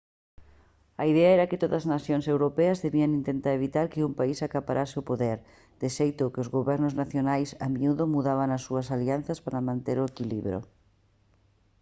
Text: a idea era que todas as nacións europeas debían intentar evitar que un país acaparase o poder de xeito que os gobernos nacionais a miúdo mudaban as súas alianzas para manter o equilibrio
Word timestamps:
a 1.01 1.03
idea 1.11 1.29
era 1.37 1.49
que 1.49 1.61
todas 1.63 1.81
as 1.83 1.89
nacións 1.95 2.25
europeas 2.33 2.81
debían 2.85 3.17
intentar 3.19 3.53
evitar 3.55 3.85
que 3.91 4.05
un 4.07 4.13
país 4.19 4.39
acaparase 4.41 4.95
o 5.01 5.07
poder 5.11 5.37
de 5.81 5.87
xeito 5.97 6.31
que 6.33 6.41
os 6.43 6.51
gobernos 6.57 6.93
nacionais 7.01 7.49
a 7.65 7.67
miúdo 7.75 8.03
mudaban 8.15 8.49
as 8.57 8.63
súas 8.67 8.87
alianzas 8.95 9.39
para 9.45 9.65
manter 9.69 9.97
o 9.99 10.09
equilibrio 10.11 10.59